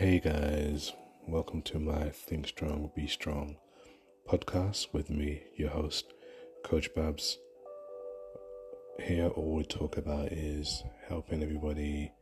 Hey 0.00 0.18
guys, 0.18 0.94
welcome 1.28 1.60
to 1.60 1.78
my 1.78 2.08
Think 2.08 2.48
Strong, 2.48 2.90
Be 2.96 3.06
Strong 3.06 3.56
podcast 4.26 4.94
with 4.94 5.10
me, 5.10 5.42
your 5.56 5.68
host, 5.68 6.14
Coach 6.64 6.88
Babs. 6.94 7.36
Here, 8.98 9.26
all 9.26 9.56
we 9.56 9.64
talk 9.64 9.98
about 9.98 10.32
is 10.32 10.84
helping 11.06 11.42
everybody 11.42 12.12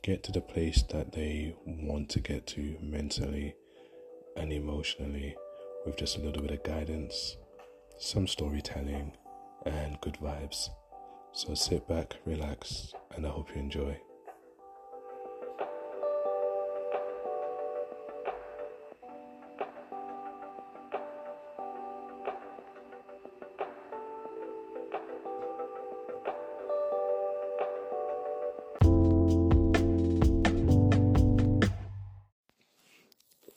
get 0.00 0.22
to 0.22 0.32
the 0.32 0.40
place 0.40 0.82
that 0.92 1.12
they 1.12 1.54
want 1.66 2.08
to 2.08 2.20
get 2.20 2.46
to 2.46 2.78
mentally 2.80 3.54
and 4.38 4.50
emotionally 4.50 5.36
with 5.84 5.98
just 5.98 6.16
a 6.16 6.22
little 6.22 6.40
bit 6.40 6.52
of 6.52 6.62
guidance, 6.62 7.36
some 7.98 8.26
storytelling, 8.26 9.12
and 9.66 10.00
good 10.00 10.16
vibes. 10.22 10.70
So 11.34 11.52
sit 11.52 11.86
back, 11.86 12.16
relax, 12.24 12.94
and 13.14 13.26
I 13.26 13.28
hope 13.28 13.50
you 13.54 13.60
enjoy. 13.60 14.00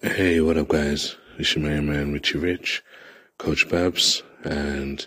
Hey, 0.08 0.39
what 0.39 0.58
up, 0.58 0.69
guys? 0.69 1.17
It's 1.38 1.53
your 1.53 1.66
main 1.66 1.86
man, 1.86 2.13
Richie 2.13 2.38
Rich, 2.38 2.81
Coach 3.38 3.69
Babs, 3.69 4.23
and 4.41 5.05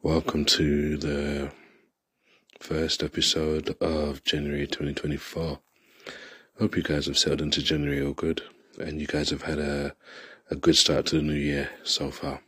welcome 0.00 0.44
to 0.44 0.96
the 0.96 1.50
first 2.60 3.02
episode 3.02 3.76
of 3.82 4.22
January 4.22 4.68
2024. 4.68 5.58
Hope 6.60 6.76
you 6.76 6.82
guys 6.84 7.06
have 7.06 7.18
settled 7.18 7.42
into 7.42 7.62
January 7.62 8.00
all 8.00 8.12
good, 8.12 8.40
and 8.80 9.00
you 9.00 9.08
guys 9.08 9.30
have 9.30 9.42
had 9.42 9.58
a, 9.58 9.96
a 10.52 10.54
good 10.54 10.76
start 10.76 11.06
to 11.06 11.16
the 11.16 11.22
new 11.22 11.34
year 11.34 11.70
so 11.82 12.12
far. 12.12 12.40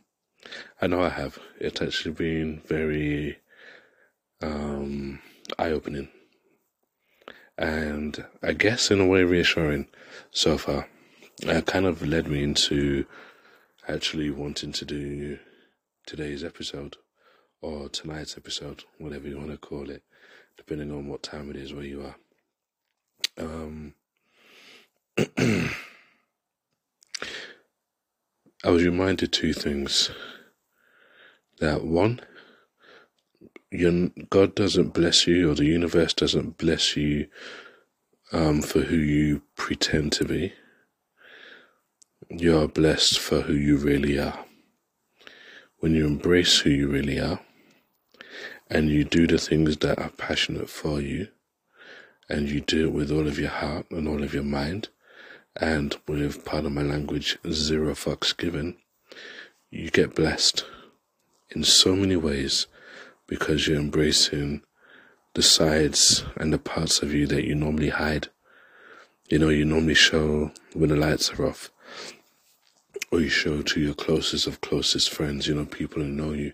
I 0.81 0.87
know 0.87 1.01
I 1.03 1.09
have. 1.09 1.39
It's 1.59 1.81
actually 1.81 2.13
been 2.13 2.61
very 2.65 3.37
um, 4.41 5.19
eye 5.59 5.71
opening, 5.71 6.07
and 7.57 8.25
I 8.41 8.53
guess 8.53 8.89
in 8.89 9.01
a 9.01 9.05
way 9.05 9.25
reassuring 9.25 9.87
so 10.31 10.57
far 10.57 10.87
uh, 11.47 11.61
kind 11.61 11.85
of 11.85 12.05
led 12.05 12.27
me 12.27 12.43
into 12.43 13.05
actually 13.87 14.29
wanting 14.29 14.71
to 14.71 14.85
do 14.85 15.39
today's 16.05 16.43
episode 16.43 16.97
or 17.61 17.89
tonight's 17.89 18.37
episode, 18.37 18.83
whatever 18.97 19.27
you 19.27 19.37
want 19.37 19.51
to 19.51 19.57
call 19.57 19.89
it, 19.89 20.03
depending 20.57 20.91
on 20.91 21.07
what 21.07 21.23
time 21.23 21.49
it 21.49 21.55
is 21.55 21.73
where 21.73 21.83
you 21.83 22.03
are. 22.03 22.15
Um, 23.37 23.93
I 28.63 28.69
was 28.69 28.83
reminded 28.83 29.31
two 29.31 29.53
things. 29.53 30.11
That 31.59 31.83
one, 31.83 32.21
God 34.29 34.55
doesn't 34.55 34.93
bless 34.93 35.27
you, 35.27 35.51
or 35.51 35.55
the 35.55 35.65
universe 35.65 36.13
doesn't 36.13 36.57
bless 36.57 36.97
you 36.97 37.27
um, 38.31 38.61
for 38.61 38.81
who 38.81 38.97
you 38.97 39.43
pretend 39.55 40.11
to 40.13 40.25
be 40.25 40.53
you 42.33 42.57
are 42.57 42.67
blessed 42.67 43.19
for 43.19 43.41
who 43.41 43.53
you 43.53 43.75
really 43.75 44.17
are. 44.17 44.45
When 45.79 45.93
you 45.93 46.05
embrace 46.07 46.59
who 46.59 46.69
you 46.69 46.87
really 46.87 47.19
are 47.19 47.41
and 48.69 48.89
you 48.89 49.03
do 49.03 49.27
the 49.27 49.37
things 49.37 49.77
that 49.77 49.99
are 49.99 50.11
passionate 50.11 50.69
for 50.69 51.01
you 51.01 51.27
and 52.29 52.49
you 52.49 52.61
do 52.61 52.87
it 52.87 52.93
with 52.93 53.11
all 53.11 53.27
of 53.27 53.37
your 53.37 53.49
heart 53.49 53.87
and 53.91 54.07
all 54.07 54.23
of 54.23 54.33
your 54.33 54.43
mind 54.43 54.87
and 55.57 55.97
with 56.07 56.45
part 56.45 56.63
of 56.63 56.71
my 56.71 56.83
language, 56.83 57.37
zero 57.51 57.93
fucks 57.93 58.35
given, 58.35 58.77
you 59.69 59.89
get 59.89 60.15
blessed 60.15 60.63
in 61.53 61.65
so 61.65 61.97
many 61.97 62.15
ways 62.15 62.67
because 63.27 63.67
you're 63.67 63.77
embracing 63.77 64.61
the 65.33 65.41
sides 65.41 66.23
and 66.37 66.53
the 66.53 66.57
parts 66.57 67.01
of 67.01 67.13
you 67.13 67.27
that 67.27 67.45
you 67.45 67.55
normally 67.55 67.89
hide. 67.89 68.29
You 69.27 69.39
know, 69.39 69.49
you 69.49 69.65
normally 69.65 69.95
show 69.95 70.51
when 70.73 70.89
the 70.89 70.95
lights 70.95 71.31
are 71.31 71.45
off 71.45 71.69
or 73.09 73.19
you 73.19 73.29
show 73.29 73.61
to 73.61 73.79
your 73.79 73.93
closest 73.93 74.47
of 74.47 74.61
closest 74.61 75.09
friends, 75.09 75.47
you 75.47 75.55
know, 75.55 75.65
people 75.65 76.01
who 76.01 76.07
know 76.07 76.33
you, 76.33 76.53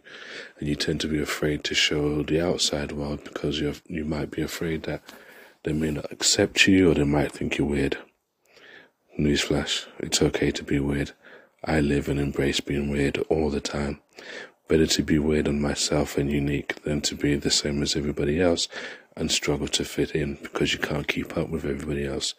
and 0.59 0.67
you 0.67 0.75
tend 0.75 1.01
to 1.01 1.07
be 1.07 1.21
afraid 1.21 1.63
to 1.63 1.75
show 1.75 2.23
the 2.23 2.39
outside 2.39 2.91
world 2.91 3.23
because 3.23 3.59
you 3.59 3.73
you 3.87 4.05
might 4.05 4.31
be 4.31 4.41
afraid 4.41 4.83
that 4.83 5.01
they 5.63 5.73
may 5.73 5.91
not 5.91 6.11
accept 6.11 6.67
you 6.67 6.91
or 6.91 6.93
they 6.93 7.03
might 7.03 7.31
think 7.31 7.57
you're 7.57 7.67
weird. 7.67 7.97
Newsflash: 9.19 9.85
It's 9.99 10.21
okay 10.21 10.51
to 10.51 10.63
be 10.63 10.79
weird. 10.79 11.11
I 11.65 11.79
live 11.81 12.07
and 12.07 12.19
embrace 12.19 12.59
being 12.59 12.89
weird 12.89 13.17
all 13.29 13.49
the 13.49 13.61
time. 13.61 13.99
Better 14.67 14.87
to 14.87 15.03
be 15.03 15.17
weird 15.17 15.47
on 15.47 15.61
myself 15.61 16.17
and 16.17 16.31
unique 16.31 16.83
than 16.83 17.01
to 17.01 17.15
be 17.15 17.35
the 17.35 17.51
same 17.51 17.81
as 17.81 17.95
everybody 17.95 18.39
else 18.39 18.67
and 19.15 19.31
struggle 19.31 19.67
to 19.67 19.83
fit 19.83 20.11
in 20.11 20.35
because 20.43 20.73
you 20.73 20.79
can't 20.79 21.07
keep 21.07 21.35
up 21.37 21.49
with 21.49 21.65
everybody 21.65 22.05
else 22.05 22.35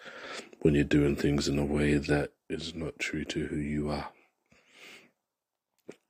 when 0.60 0.74
you're 0.74 0.84
doing 0.84 1.16
things 1.16 1.48
in 1.48 1.58
a 1.58 1.64
way 1.64 1.94
that 1.94 2.30
is 2.48 2.74
not 2.74 2.98
true 2.98 3.24
to 3.24 3.46
who 3.46 3.56
you 3.56 3.90
are. 3.90 4.08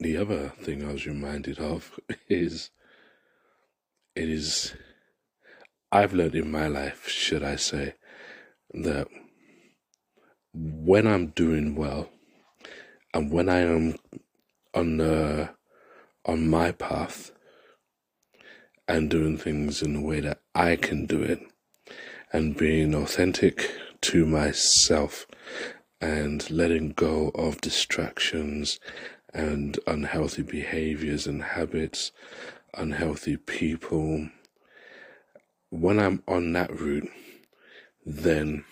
The 0.01 0.17
other 0.17 0.53
thing 0.61 0.85
I 0.85 0.93
was 0.93 1.07
reminded 1.07 1.59
of 1.59 1.99
is 2.29 2.71
it 4.15 4.29
is, 4.29 4.75
I've 5.93 6.13
learned 6.13 6.35
in 6.35 6.51
my 6.51 6.67
life, 6.67 7.09
should 7.09 7.43
I 7.43 7.57
say, 7.57 7.95
that 8.73 9.09
when 10.53 11.07
I'm 11.07 11.29
doing 11.29 11.75
well 11.75 12.11
and 13.15 13.31
when 13.31 13.49
I 13.49 13.61
am 13.61 13.97
on 14.75 14.99
the, 14.99 15.51
on 16.25 16.49
my 16.49 16.73
path 16.73 17.33
and 18.87 19.11
doing 19.11 19.39
things 19.39 19.83
in 19.83 19.95
the 19.95 20.01
way 20.01 20.21
that 20.21 20.41
I 20.55 20.77
can 20.77 21.07
do 21.07 21.23
it 21.23 21.41
and 22.33 22.57
being 22.57 22.95
authentic 22.95 23.71
to 24.01 24.27
myself 24.27 25.27
and 26.01 26.49
letting 26.51 26.91
go 26.91 27.31
of 27.35 27.61
distractions 27.61 28.79
and 29.35 29.79
unhealthy 29.87 30.43
behaviors 30.43 31.27
and 31.27 31.43
habits, 31.43 32.13
unhealthy 32.75 33.37
people. 33.37 34.29
When 35.71 35.99
I'm 35.99 36.23
on 36.27 36.53
that 36.53 36.79
route, 36.79 37.11
then 38.07 38.65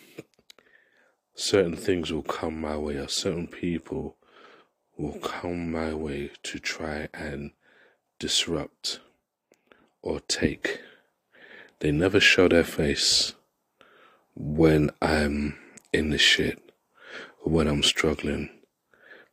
certain 1.34 1.76
things 1.76 2.12
will 2.12 2.22
come 2.22 2.60
my 2.60 2.76
way, 2.76 2.96
or 2.96 3.08
certain 3.08 3.46
people 3.46 4.16
will 4.96 5.18
come 5.18 5.70
my 5.70 5.92
way 5.92 6.30
to 6.42 6.58
try 6.58 7.08
and 7.12 7.50
disrupt 8.18 9.00
or 10.00 10.20
take. 10.20 10.80
They 11.80 11.90
never 11.90 12.20
show 12.20 12.48
their 12.48 12.64
face 12.64 13.34
when 14.34 14.90
I'm 15.02 15.58
in 15.92 16.10
the 16.10 16.18
shit 16.18 16.65
when 17.46 17.68
I'm 17.68 17.82
struggling. 17.82 18.50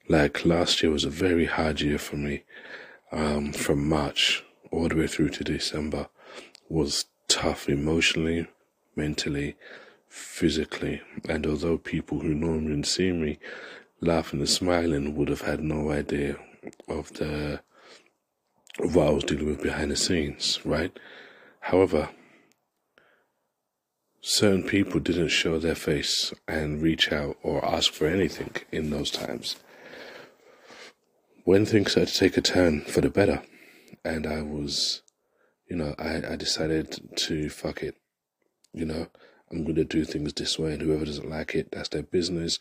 Like 0.07 0.46
last 0.46 0.84
year 0.84 0.91
was 0.91 1.03
a 1.03 1.09
very 1.09 1.46
hard 1.46 1.81
year 1.81 1.97
for 1.97 2.16
me. 2.16 2.44
Um, 3.12 3.53
from 3.53 3.88
March 3.88 4.44
all 4.72 4.88
the 4.88 4.96
way 4.96 5.07
through 5.07 5.29
to 5.29 5.44
December 5.44 6.07
was 6.69 7.06
tough 7.27 7.69
emotionally, 7.69 8.48
mentally, 8.95 9.56
physically. 10.07 11.01
And 11.27 11.45
although 11.45 11.77
people 11.77 12.19
who 12.19 12.33
normally 12.33 12.83
see 12.83 13.12
me 13.12 13.39
laughing 14.01 14.39
and 14.39 14.50
smiling 14.50 15.16
would 15.16 15.30
have 15.30 15.42
had 15.42 15.62
no 15.62 15.92
idea 15.92 16.38
of 16.88 17.13
the 17.13 17.62
of 18.80 18.95
what 18.95 19.07
I 19.07 19.12
was 19.12 19.24
dealing 19.24 19.45
with 19.45 19.62
behind 19.62 19.92
the 19.92 19.95
scenes, 19.95 20.59
right? 20.66 20.98
However, 21.59 22.09
certain 24.25 24.63
people 24.63 25.01
didn't 25.01 25.27
show 25.27 25.59
their 25.59 25.75
face 25.75 26.33
and 26.47 26.81
reach 26.81 27.11
out 27.11 27.35
or 27.43 27.63
ask 27.63 27.91
for 27.91 28.07
anything 28.07 28.55
in 28.71 28.89
those 28.89 29.11
times. 29.11 29.57
When 31.43 31.65
things 31.65 31.91
started 31.91 32.13
to 32.13 32.19
take 32.19 32.37
a 32.37 32.41
turn 32.41 32.81
for 32.81 33.01
the 33.01 33.09
better, 33.09 33.43
and 34.05 34.25
I 34.25 34.41
was, 34.41 35.01
you 35.69 35.75
know, 35.75 35.93
I, 35.99 36.21
I 36.31 36.35
decided 36.37 37.17
to 37.17 37.49
fuck 37.49 37.83
it. 37.83 37.97
You 38.71 38.85
know, 38.85 39.07
I'm 39.51 39.65
going 39.65 39.75
to 39.75 39.83
do 39.83 40.05
things 40.05 40.31
this 40.33 40.57
way, 40.57 40.71
and 40.71 40.81
whoever 40.81 41.03
doesn't 41.03 41.29
like 41.29 41.53
it, 41.53 41.71
that's 41.73 41.89
their 41.89 42.03
business. 42.03 42.59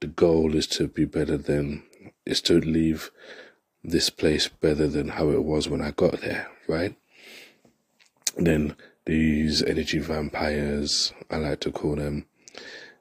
The 0.00 0.08
goal 0.08 0.56
is 0.56 0.66
to 0.68 0.88
be 0.88 1.04
better 1.04 1.36
than, 1.36 1.84
is 2.26 2.40
to 2.42 2.60
leave 2.60 3.12
this 3.84 4.10
place 4.10 4.48
better 4.48 4.88
than 4.88 5.10
how 5.10 5.30
it 5.30 5.44
was 5.44 5.68
when 5.68 5.80
I 5.80 5.92
got 5.92 6.22
there, 6.22 6.48
right? 6.66 6.96
Then 8.36 8.74
these 9.06 9.62
energy 9.62 9.98
vampires, 9.98 11.12
I 11.30 11.36
like 11.36 11.60
to 11.60 11.72
call 11.72 11.96
them, 11.96 12.26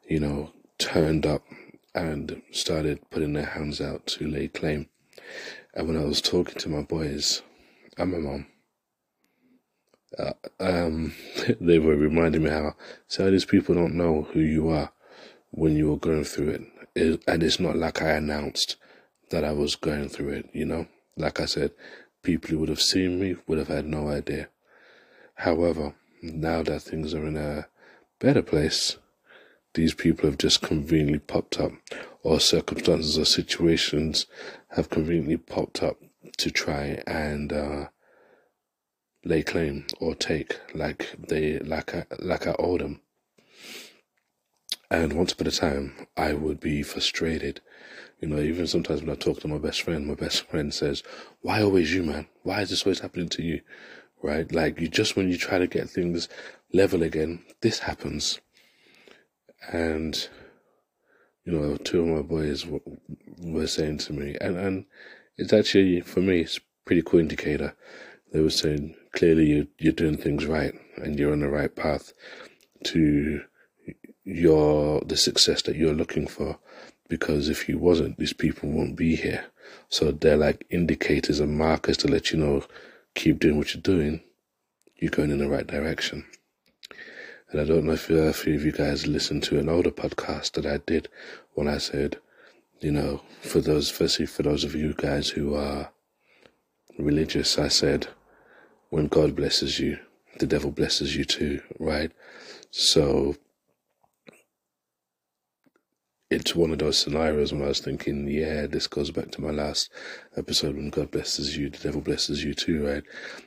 you 0.08 0.20
know, 0.20 0.52
turned 0.78 1.26
up 1.26 1.44
and 1.96 2.42
started 2.52 3.10
putting 3.10 3.34
their 3.34 3.46
hands 3.46 3.80
out 3.80 4.06
to 4.08 4.28
lay 4.28 4.48
claim. 4.48 4.90
And 5.74 5.88
when 5.88 5.98
I 5.98 6.06
was 6.06 6.22
talking 6.22 6.56
to 6.60 6.70
my 6.70 6.82
boys 6.82 7.42
and 7.98 8.12
my 8.12 8.18
mom, 8.18 8.48
uh, 10.18 10.34
um, 10.60 11.14
they 11.62 11.80
were 11.80 11.96
reminding 11.96 12.44
me 12.44 12.50
how 12.50 12.76
some 13.08 13.28
of 13.28 13.32
these 13.32 13.46
people 13.46 13.76
don't 13.76 13.96
know 13.96 14.28
who 14.34 14.40
you 14.40 14.70
are. 14.70 14.92
when 15.52 15.76
you 15.76 15.92
were 15.92 15.98
going 15.98 16.24
through 16.24 16.50
it. 16.50 16.62
it. 16.96 17.24
And 17.28 17.44
it's 17.44 17.60
not 17.60 17.76
like 17.76 18.02
I 18.02 18.14
announced 18.14 18.76
that 19.30 19.44
I 19.44 19.52
was 19.52 19.76
going 19.76 20.10
through 20.10 20.30
it, 20.30 20.50
you 20.52 20.66
know? 20.66 20.88
Like 21.16 21.40
I 21.40 21.46
said, 21.46 21.72
people 22.24 22.50
who 22.50 22.58
would 22.60 22.70
have 22.70 22.82
seen 22.82 23.20
me 23.20 23.36
would 23.46 23.60
have 23.60 23.68
had 23.68 23.86
no 23.86 24.10
idea. 24.10 24.50
However, 25.36 25.96
now 26.22 26.64
that 26.64 26.82
things 26.82 27.14
are 27.14 27.26
in 27.26 27.38
a 27.38 27.68
better 28.20 28.42
place, 28.42 28.98
these 29.74 29.94
people 29.94 30.30
have 30.30 30.38
just 30.38 30.62
conveniently 30.62 31.20
popped 31.20 31.60
up, 31.60 31.72
or 32.22 32.40
circumstances 32.40 33.18
or 33.18 33.26
situations 33.26 34.28
have 34.70 34.90
conveniently 34.90 35.38
popped 35.38 35.82
up 35.82 35.98
to 36.38 36.52
try 36.52 37.02
and 37.08 37.52
uh, 37.52 37.88
lay 39.26 39.44
claim 39.44 39.86
or 40.00 40.16
take 40.16 40.60
like 40.74 41.16
they 41.18 41.60
like 41.60 41.96
I, 41.96 42.06
like 42.20 42.48
I 42.48 42.56
owe 42.60 42.78
them. 42.78 43.02
And 44.92 45.14
once 45.14 45.32
upon 45.32 45.48
a 45.48 45.52
time, 45.52 46.08
I 46.16 46.34
would 46.34 46.60
be 46.60 46.84
frustrated. 46.84 47.62
You 48.22 48.28
know, 48.28 48.40
even 48.40 48.68
sometimes 48.68 49.02
when 49.02 49.10
I 49.10 49.16
talk 49.16 49.40
to 49.40 49.48
my 49.48 49.58
best 49.58 49.82
friend, 49.82 50.06
my 50.06 50.14
best 50.14 50.48
friend 50.48 50.72
says, 50.74 51.02
Why 51.42 51.64
always 51.64 51.94
you, 51.94 52.04
man? 52.04 52.28
Why 52.44 52.62
is 52.62 52.70
this 52.70 52.84
always 52.86 53.00
happening 53.00 53.30
to 53.30 53.42
you? 53.42 53.62
Right? 54.24 54.52
Like, 54.52 54.80
you 54.80 54.88
just 54.88 55.16
when 55.16 55.30
you 55.30 55.38
try 55.38 55.60
to 55.60 55.68
get 55.68 55.90
things 55.90 56.30
level 56.74 57.04
again, 57.04 57.44
this 57.62 57.80
happens. 57.80 58.40
And, 59.72 60.28
you 61.46 61.54
know, 61.54 61.78
two 61.78 62.02
of 62.02 62.08
my 62.08 62.22
boys 62.22 62.66
were 63.38 63.68
saying 63.68 64.00
to 64.00 64.14
me, 64.14 64.36
and, 64.42 64.58
and 64.58 64.86
it's 65.38 65.54
actually, 65.54 66.02
for 66.02 66.22
me, 66.22 66.40
it's 66.40 66.60
pretty 66.86 67.02
cool 67.02 67.20
indicator. 67.20 67.76
They 68.32 68.40
were 68.40 68.50
saying, 68.50 68.96
clearly 69.14 69.46
you, 69.46 69.68
you're 69.78 69.94
doing 69.94 70.18
things 70.18 70.46
right 70.46 70.74
and 70.98 71.18
you're 71.18 71.32
on 71.32 71.40
the 71.40 71.50
right 71.50 71.74
path 71.76 72.14
to 72.84 73.42
your 74.26 75.02
the 75.06 75.18
success 75.18 75.62
that 75.64 75.76
you're 75.76 75.94
looking 75.94 76.28
for 76.28 76.58
because 77.10 77.50
if 77.50 77.70
you 77.70 77.78
wasn't 77.78 78.18
these 78.18 78.34
people 78.34 78.70
won't 78.70 78.96
be 78.96 79.16
here 79.16 79.46
so 79.90 80.12
they're 80.12 80.38
like 80.38 80.66
indicators 80.70 81.40
and 81.40 81.58
markers 81.58 81.98
to 81.98 82.08
let 82.08 82.32
you 82.32 82.40
know 82.40 82.64
keep 83.16 83.40
doing 83.40 83.58
what 83.58 83.74
you're 83.74 83.82
doing 83.82 84.22
you're 84.98 85.12
going 85.12 85.32
in 85.32 85.40
the 85.40 85.50
right 85.50 85.68
direction. 85.68 86.26
And 87.50 87.62
i 87.62 87.66
don't 87.66 87.86
know 87.86 87.94
if 87.94 88.10
uh, 88.10 88.16
a 88.16 88.34
few 88.34 88.56
of 88.56 88.66
you 88.66 88.72
guys 88.72 89.08
listened 89.08 89.44
to 89.44 89.60
an 89.60 89.70
older 89.70 89.92
podcast 89.92 90.54
that 90.54 90.66
i 90.66 90.78
did 90.78 91.08
when 91.54 91.68
i 91.68 91.78
said 91.78 92.18
you 92.80 92.92
know 92.92 93.22
for 93.42 93.62
those 93.62 93.90
firstly 93.90 94.26
for 94.26 94.44
those 94.44 94.64
of 94.64 94.74
you 94.76 94.94
guys 94.98 95.30
who 95.30 95.56
are 95.56 95.92
religious 96.98 97.60
i 97.60 97.68
said 97.68 98.08
when 98.90 99.08
god 99.08 99.36
blesses 99.36 99.80
you 99.80 100.00
the 100.40 100.48
devil 100.48 100.72
blesses 100.72 101.16
you 101.16 101.26
too 101.26 101.62
right? 101.80 102.12
So 102.72 103.36
it's 106.34 106.56
one 106.56 106.72
of 106.72 106.80
those 106.80 106.98
scenarios 106.98 107.54
when 107.54 107.62
I 107.62 107.68
was 107.68 107.80
thinking, 107.80 108.28
yeah, 108.28 108.66
this 108.66 108.88
goes 108.88 109.12
back 109.12 109.30
to 109.32 109.42
my 109.42 109.52
last 109.52 109.92
episode 110.36 110.76
when 110.76 110.90
God 110.90 111.12
blesses 111.12 111.56
you, 111.56 111.70
the 111.70 111.78
devil 111.78 112.02
blesses 112.02 112.44
you 112.44 112.56
too, 112.56 112.86
right? 112.86 113.04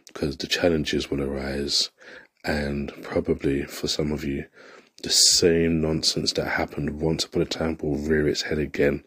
Because 0.06 0.36
the 0.36 0.46
challenges 0.46 1.10
will 1.10 1.20
arise, 1.20 1.90
and 2.44 2.92
probably 3.02 3.64
for 3.64 3.88
some 3.88 4.12
of 4.12 4.22
you, 4.22 4.46
the 5.02 5.10
same 5.10 5.80
nonsense 5.80 6.32
that 6.34 6.46
happened 6.46 7.00
once 7.00 7.24
upon 7.24 7.42
a 7.42 7.46
time 7.46 7.76
will 7.82 7.96
rear 7.96 8.28
its 8.28 8.42
head 8.42 8.58
again. 8.58 9.02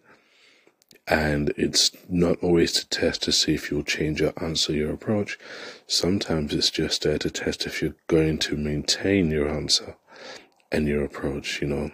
And 1.08 1.54
it's 1.56 1.92
not 2.08 2.38
always 2.44 2.74
to 2.74 2.90
test 2.90 3.24
to 3.24 3.32
see 3.32 3.56
if 3.56 3.72
you'll 3.72 3.84
change 3.84 4.20
your 4.20 4.34
answer, 4.44 4.74
your 4.74 4.94
approach. 4.94 5.40
Sometimes 5.88 6.54
it's 6.54 6.70
just 6.70 7.04
there 7.04 7.18
to 7.18 7.32
test 7.32 7.66
if 7.66 7.82
you're 7.82 7.96
going 8.08 8.40
to 8.40 8.58
maintain 8.58 9.32
your 9.32 9.50
answer 9.50 9.96
and 10.72 10.88
your 10.88 11.04
approach, 11.04 11.62
you 11.62 11.68
know 11.68 11.92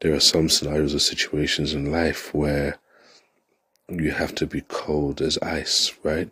there 0.00 0.14
are 0.14 0.20
some 0.20 0.48
scenarios 0.48 0.94
or 0.94 0.98
situations 0.98 1.72
in 1.72 1.90
life 1.90 2.34
where 2.34 2.78
you 3.88 4.10
have 4.10 4.34
to 4.34 4.46
be 4.46 4.62
cold 4.62 5.22
as 5.22 5.38
ice, 5.38 5.92
right? 6.02 6.30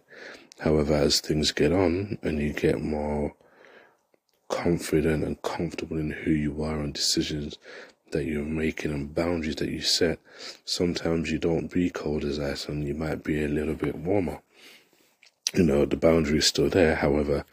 However, 0.60 0.94
as 0.94 1.20
things 1.20 1.52
get 1.52 1.72
on 1.72 2.18
and 2.22 2.40
you 2.40 2.52
get 2.52 2.80
more 2.80 3.34
confident 4.48 5.24
and 5.24 5.40
comfortable 5.42 5.98
in 5.98 6.10
who 6.10 6.30
you 6.30 6.62
are 6.62 6.80
and 6.80 6.92
decisions 6.92 7.58
that 8.12 8.24
you're 8.24 8.44
making 8.44 8.92
and 8.92 9.14
boundaries 9.14 9.56
that 9.56 9.70
you 9.70 9.80
set, 9.80 10.18
sometimes 10.64 11.30
you 11.30 11.38
don't 11.38 11.72
be 11.72 11.90
cold 11.90 12.24
as 12.24 12.38
ice 12.38 12.68
and 12.68 12.86
you 12.86 12.94
might 12.94 13.24
be 13.24 13.42
a 13.42 13.48
little 13.48 13.74
bit 13.74 13.96
warmer. 13.96 14.40
You 15.54 15.62
know, 15.62 15.84
the 15.84 15.96
boundary 15.96 16.38
is 16.38 16.46
still 16.46 16.68
there, 16.68 16.96
however, 16.96 17.44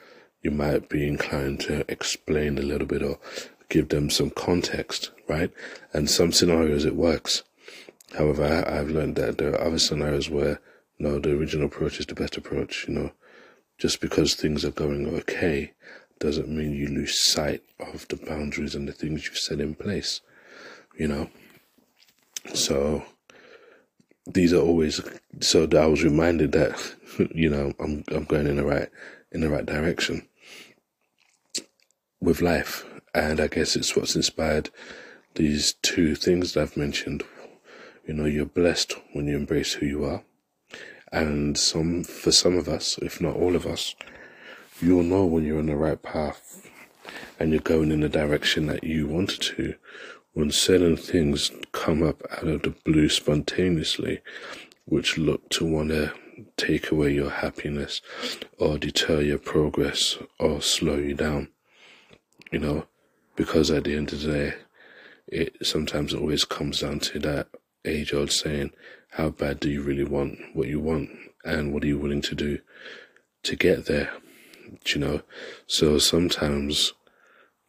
you 0.42 0.52
might 0.52 0.90
be 0.90 1.08
inclined 1.08 1.60
to 1.62 1.86
explain 1.92 2.58
a 2.58 2.64
little 2.64 2.88
bit 2.88 3.04
or 3.04 3.20
give 3.72 3.90
them 3.90 4.10
some 4.10 4.30
context, 4.30 5.12
right? 5.28 5.52
And 5.94 6.10
some 6.10 6.32
scenarios 6.32 6.86
it 6.86 6.96
works. 6.96 7.42
However, 8.18 8.64
I've 8.68 8.90
learned 8.90 9.16
that 9.16 9.38
there 9.38 9.54
are 9.54 9.62
other 9.62 9.80
scenarios 9.80 10.30
where 10.30 10.60
no, 11.00 11.18
the 11.18 11.32
original 11.32 11.66
approach 11.66 12.00
is 12.00 12.06
the 12.06 12.14
best 12.14 12.38
approach. 12.38 12.86
You 12.88 12.94
know, 12.94 13.12
just 13.80 14.02
because 14.02 14.36
things 14.36 14.64
are 14.64 14.72
going 14.72 15.08
okay 15.08 15.74
doesn't 16.20 16.50
mean 16.50 16.74
you 16.74 16.88
lose 16.88 17.24
sight 17.24 17.64
of 17.80 18.08
the 18.10 18.18
boundaries 18.18 18.76
and 18.76 18.88
the 18.88 18.92
things 18.92 19.26
you've 19.26 19.38
set 19.38 19.60
in 19.60 19.74
place. 19.74 20.22
You 21.00 21.08
know, 21.08 21.30
so 22.54 23.04
these 24.28 24.54
are 24.54 24.62
always 24.62 25.02
so 25.40 25.66
that 25.66 25.82
I 25.82 25.88
was 25.88 26.04
reminded 26.04 26.52
that 26.52 26.78
you 27.34 27.50
know 27.50 27.72
I'm 27.80 28.04
I'm 28.10 28.26
going 28.26 28.48
in 28.48 28.58
the 28.58 28.66
right 28.66 28.90
in 29.32 29.40
the 29.40 29.50
right 29.50 29.66
direction 29.66 30.28
with 32.20 32.42
life 32.42 32.86
and 33.14 33.40
I 33.40 33.48
guess 33.48 33.76
it's 33.76 33.96
what's 33.96 34.16
inspired 34.16 34.70
these 35.36 35.74
two 35.82 36.16
things 36.16 36.54
that 36.54 36.62
I've 36.62 36.78
mentioned. 36.78 37.24
You 38.06 38.14
know, 38.14 38.26
you're 38.26 38.46
blessed 38.46 38.96
when 39.14 39.28
you 39.28 39.36
embrace 39.36 39.74
who 39.74 39.86
you 39.86 40.06
are. 40.06 40.24
And 41.12 41.58
some, 41.58 42.04
for 42.04 42.32
some 42.32 42.58
of 42.58 42.68
us, 42.68 42.98
if 43.02 43.20
not 43.22 43.36
all 43.36 43.56
of 43.56 43.66
us, 43.66 43.96
you'll 44.82 45.04
know 45.04 45.26
when 45.26 45.44
you're 45.44 45.60
on 45.60 45.68
the 45.68 45.76
right 45.76 46.02
path 46.02 46.68
and 47.40 47.52
you're 47.52 47.62
going 47.62 47.92
in 47.92 48.00
the 48.00 48.10
direction 48.10 48.68
that 48.68 48.84
you 48.84 49.08
wanted 49.08 49.42
to 49.42 49.76
when 50.34 50.52
certain 50.52 50.96
things 50.96 51.52
come 51.74 52.02
up 52.02 52.22
out 52.32 52.48
of 52.48 52.62
the 52.62 52.70
blue 52.86 53.10
spontaneously, 53.10 54.22
which 54.86 55.18
look 55.18 55.50
to 55.50 55.66
want 55.66 55.90
to 55.90 56.14
take 56.56 56.92
away 56.92 57.14
your 57.14 57.30
happiness 57.30 58.02
or 58.58 58.78
deter 58.78 59.22
your 59.22 59.38
progress 59.38 60.18
or 60.40 60.62
slow 60.62 60.96
you 60.96 61.14
down. 61.14 61.50
You 62.52 62.60
know, 62.60 62.86
because 63.36 63.72
at 63.72 63.86
the 63.86 63.96
end 63.96 64.12
of 64.14 64.22
the 64.22 64.32
day, 64.32 64.54
it 65.28 65.56
sometimes 65.66 66.14
always 66.14 66.44
comes 66.46 66.82
down 66.82 67.00
to 67.00 67.20
that 67.20 67.48
age 67.86 68.14
old 68.14 68.32
saying, 68.32 68.72
how 69.12 69.30
bad 69.30 69.60
do 69.60 69.70
you 69.70 69.82
really 69.82 70.04
want 70.04 70.38
what 70.54 70.68
you 70.68 70.80
want 70.80 71.10
and 71.44 71.74
what 71.74 71.84
are 71.84 71.88
you 71.88 71.98
willing 71.98 72.22
to 72.22 72.36
do 72.36 72.60
to 73.44 73.56
get 73.56 73.86
there? 73.86 74.12
you 74.86 75.00
know? 75.00 75.22
So 75.68 75.98
sometimes 75.98 76.94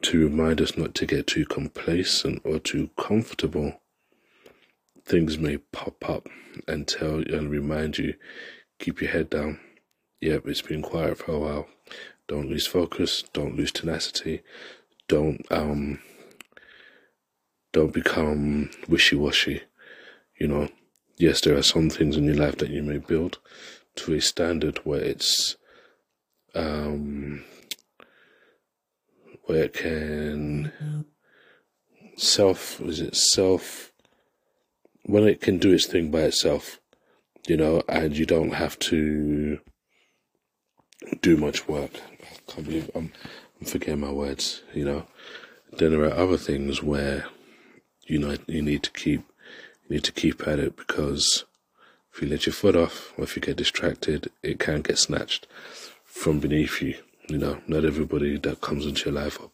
to 0.03 0.25
remind 0.29 0.61
us 0.61 0.77
not 0.77 0.95
to 0.97 1.07
get 1.07 1.27
too 1.27 1.45
complacent 1.45 2.43
or 2.45 2.59
too 2.59 2.91
comfortable, 2.99 3.81
things 5.05 5.39
may 5.39 5.59
pop 5.59 6.09
up 6.09 6.29
and 6.67 6.87
tell 6.87 7.23
you 7.23 7.37
and 7.37 7.51
remind 7.51 7.99
you, 7.99 8.15
keep 8.79 9.01
your 9.01 9.11
head 9.11 9.31
down. 9.31 9.61
Yep, 10.21 10.47
it's 10.47 10.63
been 10.63 10.83
quiet 10.83 11.19
for 11.19 11.33
a 11.33 11.39
while. 11.39 11.67
Don't 12.29 12.49
lose 12.49 12.67
focus, 12.67 13.25
don't 13.33 13.57
lose 13.57 13.73
tenacity, 13.73 14.43
don't 15.09 15.45
um 15.51 15.99
don't 17.73 17.93
become 17.93 18.71
wishy-washy 18.89 19.63
you 20.39 20.49
know? 20.49 20.69
Yes 21.17 21.41
there 21.41 21.57
are 21.57 21.63
some 21.63 21.91
things 21.91 22.17
in 22.17 22.25
your 22.25 22.35
life 22.35 22.57
that 22.57 22.71
you 22.71 22.83
may 22.83 22.99
build 22.99 23.39
to 23.97 24.15
a 24.15 24.21
standard 24.21 24.79
where 24.85 25.01
it's 25.01 25.57
um 26.55 27.45
where 29.45 29.65
it 29.65 29.75
can 29.75 31.05
self 32.17 32.81
is 32.83 33.01
it 33.01 33.17
self 33.17 33.93
when 35.05 35.25
it 35.25 35.41
can 35.41 35.59
do 35.59 35.73
its 35.73 35.87
thing 35.87 36.11
by 36.11 36.21
itself 36.21 36.81
you 37.47 37.57
know 37.57 37.83
and 37.89 38.17
you 38.17 38.27
don't 38.27 38.55
have 38.55 38.79
to 38.79 39.59
do 41.21 41.37
much 41.37 41.67
work. 41.69 41.91
I 42.23 42.53
can't 42.53 42.67
believe 42.67 42.91
i'm 42.95 43.13
I'm 43.63 43.67
forgetting 43.67 44.01
my 44.01 44.11
words, 44.11 44.61
you 44.75 44.85
know. 44.85 45.07
Then 45.79 45.93
there 45.93 46.03
are 46.03 46.13
other 46.13 46.37
things 46.37 46.83
where 46.83 47.27
you 48.09 48.19
know 48.19 48.37
you 48.49 48.61
need 48.61 48.83
to 48.83 48.91
keep 48.91 49.21
you 49.85 49.89
need 49.89 50.03
to 50.03 50.11
keep 50.11 50.49
at 50.49 50.59
it 50.59 50.77
because 50.77 51.45
if 52.13 52.21
you 52.21 52.27
let 52.27 52.45
your 52.45 52.55
foot 52.55 52.75
off 52.75 53.13
or 53.17 53.23
if 53.23 53.37
you 53.37 53.41
get 53.41 53.59
distracted, 53.59 54.33
it 54.43 54.59
can 54.59 54.81
get 54.81 54.99
snatched 54.99 55.47
from 56.05 56.41
beneath 56.41 56.83
you. 56.83 56.97
You 57.29 57.39
know, 57.39 57.61
not 57.69 57.85
everybody 57.85 58.37
that 58.37 58.63
comes 58.63 58.85
into 58.85 59.11
your 59.11 59.23
life 59.23 59.39
or, 59.41 59.53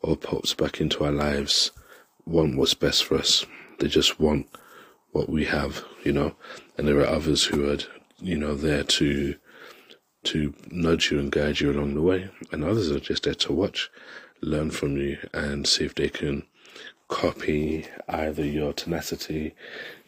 or 0.00 0.16
pops 0.16 0.54
back 0.54 0.80
into 0.80 1.02
our 1.02 1.10
lives 1.10 1.72
want 2.24 2.56
what's 2.56 2.74
best 2.74 3.02
for 3.02 3.16
us. 3.16 3.44
They 3.80 3.88
just 3.88 4.20
want 4.20 4.46
what 5.10 5.28
we 5.28 5.46
have, 5.46 5.84
you 6.04 6.12
know. 6.12 6.36
And 6.78 6.86
there 6.86 7.00
are 7.00 7.16
others 7.16 7.46
who 7.46 7.68
are, 7.68 7.78
you 8.20 8.38
know, 8.38 8.54
there 8.54 8.84
to 8.84 9.34
to 10.24 10.54
nudge 10.70 11.10
you 11.10 11.18
and 11.18 11.32
guide 11.32 11.60
you 11.60 11.70
along 11.70 11.94
the 11.94 12.02
way, 12.02 12.30
and 12.52 12.64
others 12.64 12.90
are 12.90 13.00
just 13.00 13.24
there 13.24 13.34
to 13.34 13.52
watch, 13.52 13.90
learn 14.40 14.70
from 14.70 14.96
you, 14.96 15.18
and 15.32 15.66
see 15.66 15.84
if 15.84 15.94
they 15.94 16.08
can 16.08 16.44
copy 17.08 17.86
either 18.08 18.44
your 18.44 18.72
tenacity, 18.72 19.54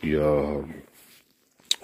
your 0.00 0.68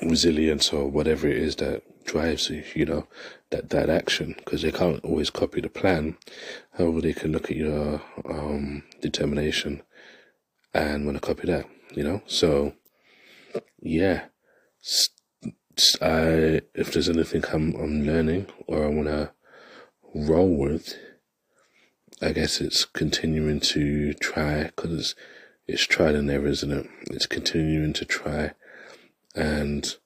resilience, 0.02 0.72
or 0.72 0.88
whatever 0.88 1.26
it 1.26 1.36
is 1.36 1.56
that 1.56 1.82
drives 2.04 2.48
you, 2.50 2.62
you 2.74 2.84
know, 2.84 3.06
that, 3.50 3.70
that 3.70 3.90
action, 3.90 4.34
because 4.38 4.62
they 4.62 4.72
can't 4.72 5.04
always 5.04 5.30
copy 5.30 5.60
the 5.60 5.68
plan. 5.68 6.16
However, 6.76 7.00
they 7.00 7.12
can 7.12 7.32
look 7.32 7.50
at 7.50 7.56
your 7.56 8.00
um, 8.28 8.84
determination 9.00 9.82
and 10.72 11.04
want 11.04 11.16
to 11.16 11.26
copy 11.26 11.46
that, 11.48 11.66
you 11.94 12.04
know? 12.04 12.22
So, 12.26 12.74
yeah. 13.80 14.26
I, 16.00 16.62
if 16.74 16.92
there's 16.92 17.08
anything 17.08 17.44
I'm, 17.52 17.74
I'm 17.76 18.04
learning 18.04 18.46
or 18.66 18.84
I 18.84 18.88
want 18.88 19.08
to 19.08 19.32
roll 20.14 20.56
with, 20.56 20.94
I 22.20 22.32
guess 22.32 22.60
it's 22.60 22.84
continuing 22.84 23.60
to 23.60 24.12
try 24.14 24.64
because 24.64 25.14
it's, 25.68 25.86
it's 25.86 26.00
and 26.00 26.30
error, 26.30 26.48
isn't 26.48 26.72
it? 26.72 26.86
It's 27.10 27.26
continuing 27.26 27.92
to 27.92 28.04
try 28.04 28.52
and 29.34 29.96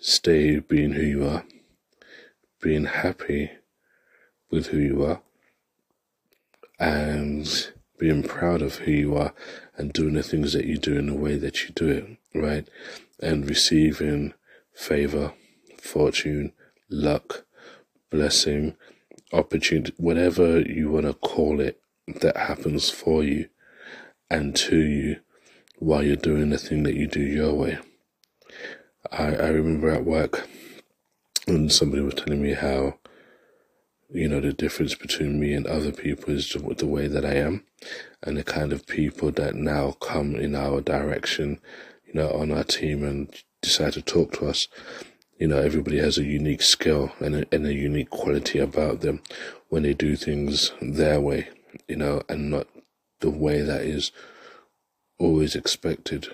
stay 0.00 0.58
being 0.58 0.92
who 0.92 1.02
you 1.02 1.28
are, 1.28 1.44
being 2.60 2.86
happy 2.86 3.52
with 4.50 4.68
who 4.68 4.78
you 4.78 5.04
are, 5.04 5.20
and 6.80 7.70
being 7.98 8.22
proud 8.22 8.62
of 8.62 8.76
who 8.76 8.92
you 8.92 9.16
are 9.16 9.34
and 9.76 9.92
doing 9.92 10.14
the 10.14 10.22
things 10.22 10.52
that 10.54 10.64
you 10.64 10.78
do 10.78 10.96
in 10.96 11.06
the 11.06 11.14
way 11.14 11.36
that 11.36 11.64
you 11.64 11.70
do 11.70 11.88
it, 11.88 12.16
right? 12.34 12.68
And 13.20 13.48
receiving 13.48 14.34
favor, 14.78 15.32
fortune, 15.76 16.52
luck, 16.88 17.44
blessing, 18.10 18.76
opportunity, 19.32 19.92
whatever 19.96 20.60
you 20.60 20.88
want 20.88 21.04
to 21.04 21.14
call 21.14 21.60
it, 21.60 21.80
that 22.20 22.36
happens 22.36 22.88
for 22.88 23.24
you 23.24 23.48
and 24.30 24.54
to 24.54 24.78
you 24.78 25.16
while 25.78 26.02
you're 26.02 26.16
doing 26.16 26.50
the 26.50 26.58
thing 26.58 26.84
that 26.84 26.94
you 26.94 27.08
do 27.08 27.20
your 27.20 27.54
way. 27.54 27.78
I, 29.10 29.34
I 29.34 29.48
remember 29.48 29.90
at 29.90 30.04
work 30.04 30.48
and 31.46 31.72
somebody 31.72 32.02
was 32.02 32.14
telling 32.14 32.40
me 32.40 32.54
how, 32.54 32.98
you 34.10 34.28
know, 34.28 34.40
the 34.40 34.52
difference 34.52 34.94
between 34.94 35.40
me 35.40 35.54
and 35.54 35.66
other 35.66 35.92
people 35.92 36.32
is 36.32 36.50
the 36.52 36.86
way 36.86 37.08
that 37.08 37.26
I 37.26 37.34
am 37.34 37.64
and 38.22 38.36
the 38.36 38.44
kind 38.44 38.72
of 38.72 38.86
people 38.86 39.32
that 39.32 39.56
now 39.56 39.92
come 40.00 40.36
in 40.36 40.54
our 40.54 40.80
direction, 40.80 41.60
you 42.06 42.14
know, 42.14 42.30
on 42.30 42.52
our 42.52 42.64
team 42.64 43.02
and 43.02 43.28
decide 43.60 43.92
to 43.94 44.02
talk 44.02 44.32
to 44.34 44.46
us. 44.46 44.68
You 45.38 45.48
know, 45.48 45.58
everybody 45.58 45.98
has 45.98 46.18
a 46.18 46.24
unique 46.24 46.62
skill 46.62 47.12
and 47.20 47.36
a, 47.36 47.46
and 47.52 47.66
a 47.66 47.74
unique 47.74 48.10
quality 48.10 48.58
about 48.58 49.00
them 49.00 49.22
when 49.68 49.84
they 49.84 49.94
do 49.94 50.16
things 50.16 50.72
their 50.80 51.20
way, 51.20 51.48
you 51.86 51.96
know, 51.96 52.22
and 52.28 52.50
not 52.50 52.66
the 53.20 53.30
way 53.30 53.62
that 53.62 53.82
is 53.82 54.10
always 55.18 55.54
expected. 55.54 56.28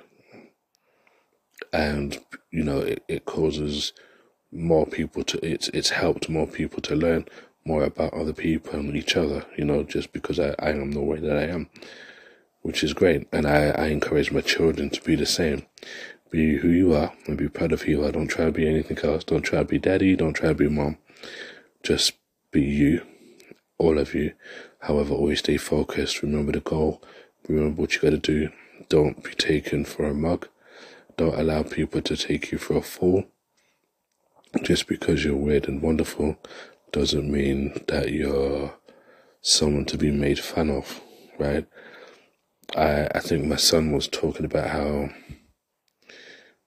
And 1.72 2.18
you 2.50 2.62
know 2.62 2.78
it, 2.78 3.02
it 3.08 3.24
causes 3.24 3.92
more 4.52 4.86
people 4.86 5.24
to 5.24 5.44
it's 5.44 5.68
it's 5.68 5.90
helped 5.90 6.28
more 6.28 6.46
people 6.46 6.80
to 6.80 6.94
learn 6.94 7.26
more 7.64 7.82
about 7.82 8.14
other 8.14 8.32
people 8.32 8.78
and 8.78 8.96
each 8.96 9.16
other 9.16 9.44
you 9.56 9.64
know 9.64 9.82
just 9.82 10.12
because 10.12 10.38
I, 10.38 10.54
I 10.60 10.70
am 10.70 10.92
the 10.92 11.00
way 11.00 11.18
that 11.18 11.36
I 11.36 11.46
am 11.46 11.68
which 12.64 12.82
is 12.82 12.94
great. 12.94 13.28
And 13.30 13.46
I, 13.46 13.68
I 13.68 13.86
encourage 13.88 14.32
my 14.32 14.40
children 14.40 14.88
to 14.88 15.02
be 15.02 15.16
the 15.16 15.26
same 15.26 15.66
be 16.34 16.56
who 16.56 16.68
you 16.68 16.92
are 16.92 17.12
and 17.26 17.38
be 17.38 17.48
proud 17.48 17.70
of 17.70 17.82
who 17.82 17.92
you 17.92 18.04
are. 18.04 18.10
Don't 18.10 18.26
try 18.26 18.46
to 18.46 18.50
be 18.50 18.66
anything 18.66 18.98
else. 18.98 19.22
Don't 19.22 19.42
try 19.42 19.60
to 19.60 19.64
be 19.64 19.78
daddy. 19.78 20.16
Don't 20.16 20.34
try 20.34 20.48
to 20.48 20.54
be 20.54 20.68
mom. 20.68 20.98
Just 21.84 22.14
be 22.50 22.60
you 22.60 23.06
all 23.78 23.98
of 23.98 24.14
you. 24.14 24.32
However 24.80 25.14
always 25.14 25.38
stay 25.38 25.56
focused. 25.56 26.22
Remember 26.22 26.50
the 26.50 26.60
goal. 26.60 27.00
Remember 27.48 27.80
what 27.80 27.94
you 27.94 28.00
got 28.00 28.10
to 28.10 28.18
do. 28.18 28.50
Don't 28.88 29.22
be 29.22 29.32
taken 29.34 29.84
for 29.84 30.06
a 30.06 30.14
mug. 30.14 30.48
Don't 31.16 31.38
allow 31.38 31.62
people 31.62 32.02
to 32.02 32.16
take 32.16 32.50
you 32.50 32.58
for 32.58 32.78
a 32.78 32.82
fool. 32.82 33.26
Just 34.60 34.88
because 34.88 35.24
you're 35.24 35.36
weird 35.36 35.68
and 35.68 35.82
wonderful 35.82 36.36
doesn't 36.90 37.30
mean 37.30 37.80
that 37.86 38.10
you're 38.10 38.74
someone 39.40 39.84
to 39.84 39.96
be 39.96 40.10
made 40.10 40.40
fun 40.40 40.68
of, 40.68 41.00
right? 41.38 41.66
I 42.76 43.08
I 43.14 43.20
think 43.20 43.44
my 43.44 43.56
son 43.56 43.92
was 43.92 44.08
talking 44.08 44.44
about 44.44 44.70
how 44.70 45.10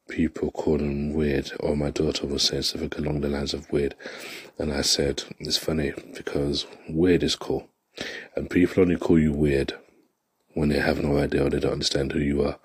people 0.08 0.52
call 0.52 0.78
them 0.78 1.14
weird, 1.14 1.52
or 1.60 1.76
my 1.76 1.90
daughter 1.90 2.26
was 2.26 2.44
saying 2.44 2.64
something 2.64 3.04
along 3.04 3.22
the 3.22 3.30
lines 3.30 3.54
of 3.54 3.72
weird, 3.72 3.96
and 4.58 4.72
I 4.74 4.82
said 4.82 5.24
it's 5.40 5.58
funny 5.58 5.94
because 6.16 6.66
weird 6.90 7.24
is 7.24 7.36
cool, 7.36 7.68
and 8.36 8.50
people 8.50 8.84
only 8.84 8.98
call 8.98 9.20
you 9.20 9.34
weird 9.34 9.74
when 10.54 10.70
they 10.70 10.80
have 10.80 11.04
no 11.04 11.18
idea 11.18 11.46
or 11.46 11.50
they 11.50 11.60
don't 11.60 11.74
understand 11.74 12.12
who 12.12 12.20
you 12.20 12.44
are 12.44 12.58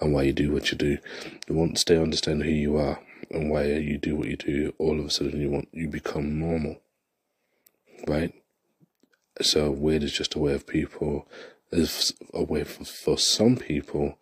and 0.00 0.14
why 0.14 0.22
you 0.22 0.32
do 0.32 0.52
what 0.52 0.70
you 0.70 0.78
do. 0.78 0.98
Once 1.48 1.82
they 1.84 1.96
understand 1.96 2.42
who 2.42 2.50
you 2.50 2.76
are 2.76 3.00
and 3.30 3.50
why 3.50 3.64
you 3.64 3.98
do 3.98 4.14
what 4.16 4.28
you 4.28 4.36
do, 4.36 4.72
all 4.78 4.98
of 5.00 5.06
a 5.06 5.10
sudden 5.10 5.40
you 5.40 5.50
want 5.50 5.68
you 5.72 5.88
become 5.88 6.38
normal, 6.38 6.80
right? 8.06 8.32
So 9.42 9.70
weird 9.70 10.02
is 10.02 10.12
just 10.12 10.34
a 10.34 10.38
way 10.38 10.52
of 10.52 10.66
people, 10.66 11.26
is 11.72 12.14
a 12.32 12.42
way 12.42 12.64
for, 12.64 12.84
for 12.84 13.18
some 13.18 13.56
people 13.56 14.18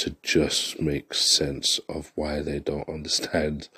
to 0.00 0.16
just 0.22 0.80
make 0.80 1.14
sense 1.14 1.78
of 1.88 2.12
why 2.14 2.40
they 2.40 2.58
don't 2.58 2.88
understand 2.88 3.68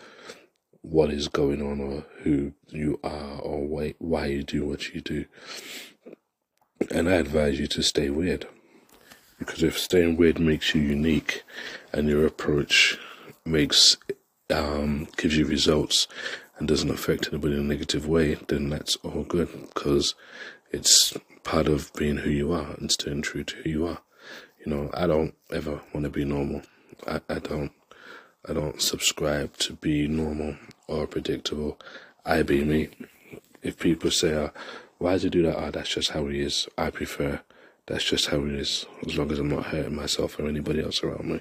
what 0.83 1.11
is 1.11 1.29
going 1.29 1.63
on 1.63 1.81
or 1.81 2.05
who 2.23 2.53
you 2.69 2.99
are 3.05 3.41
or 3.41 3.67
why, 3.67 3.95
why 3.99 4.27
you 4.27 4.43
do 4.43 4.65
what 4.65 4.93
you 4.95 5.01
do. 5.01 5.25
And 6.91 7.09
I 7.09 7.13
advise 7.13 7.59
you 7.61 7.67
to 7.69 7.83
stay 7.83 8.11
weird. 8.11 8.47
Because 9.39 9.63
if 9.63 9.79
staying 9.79 10.17
weird 10.17 10.39
makes 10.39 10.75
you 10.75 10.81
unique 10.81 11.43
and 11.93 12.09
your 12.09 12.27
approach 12.27 12.99
makes 13.45 13.97
um, 14.51 15.09
gives 15.17 15.37
you 15.37 15.47
results 15.47 16.07
and 16.59 16.69
doesn't 16.69 16.91
affect 16.91 17.29
anybody 17.29 17.55
in 17.55 17.61
a 17.61 17.65
negative 17.65 18.07
way, 18.07 18.35
then 18.49 18.69
that's 18.69 18.97
all 18.97 19.25
good 19.25 19.49
because 19.75 20.15
it's 20.71 21.15
part 21.43 21.67
of 21.67 21.93
being 21.95 22.19
who 22.19 22.31
you 22.31 22.53
are 22.53 22.75
and 22.79 22.93
staying 22.93 23.23
true 23.23 23.45
to 23.45 23.57
who 23.57 23.71
you 23.71 23.87
are. 23.87 24.01
You 24.65 24.73
know, 24.73 24.91
I 24.95 25.07
don't 25.07 25.35
ever 25.53 25.81
want 25.93 26.05
to 26.05 26.11
be 26.11 26.25
normal. 26.25 26.63
I, 27.07 27.21
I 27.29 27.39
don't. 27.39 27.73
I 28.49 28.53
don't 28.53 28.83
subscribe 28.83 29.57
to 29.59 29.75
be 29.75 30.09
normal 30.09 30.57
or 30.89 31.07
predictable. 31.07 31.79
I 32.25 32.43
be 32.43 32.65
me. 32.65 32.89
If 33.63 33.79
people 33.79 34.11
say, 34.11 34.35
ah, 34.35 34.51
oh, 34.55 34.61
"Why 34.99 35.13
does 35.13 35.23
he 35.23 35.31
do 35.31 35.43
that?" 35.43 35.57
Oh, 35.57 35.71
that's 35.71 35.95
just 35.95 36.11
how 36.11 36.27
he 36.27 36.41
is. 36.41 36.69
I 36.77 36.91
prefer 36.91 37.41
that's 37.87 38.05
just 38.05 38.29
how 38.29 38.39
it 38.45 38.55
is, 38.55 38.87
as 39.07 39.19
long 39.19 39.33
as 39.33 39.39
I'm 39.39 39.49
not 39.49 39.67
hurting 39.67 39.97
myself 39.97 40.39
or 40.39 40.47
anybody 40.47 40.83
else 40.83 41.03
around 41.03 41.27
me. 41.27 41.41